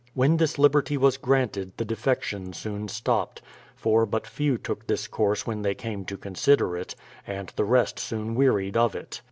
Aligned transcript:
When 0.15 0.37
this 0.37 0.57
lib 0.57 0.71
erty 0.71 0.97
was 0.97 1.17
granted 1.17 1.73
the 1.77 1.85
defection 1.85 2.53
soon 2.53 2.87
stopped, 2.87 3.39
for 3.75 4.07
but 4.07 4.25
few 4.25 4.57
took 4.57 4.87
this 4.87 5.07
course 5.07 5.45
when 5.45 5.61
they 5.61 5.75
came 5.75 6.05
to 6.05 6.17
consider 6.17 6.75
it, 6.75 6.95
and 7.27 7.53
the 7.55 7.65
rest 7.65 7.99
soon 7.99 8.33
wearied 8.33 8.75
of 8.75 8.95
it. 8.95 9.19